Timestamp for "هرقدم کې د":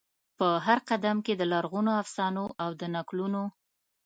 0.65-1.41